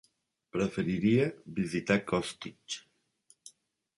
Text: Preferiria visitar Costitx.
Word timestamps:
Preferiria 0.55 1.27
visitar 1.59 1.99
Costitx. 2.13 2.81